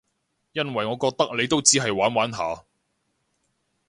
[0.53, 2.65] 因為我覺得你都只係玩玩下